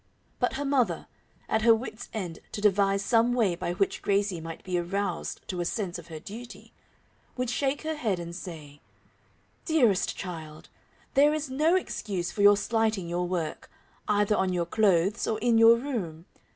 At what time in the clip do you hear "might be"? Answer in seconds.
4.41-4.79